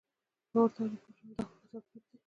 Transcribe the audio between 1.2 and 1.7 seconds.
دا خو